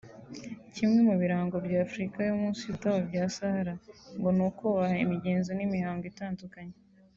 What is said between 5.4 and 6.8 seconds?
n’imihango itandukanye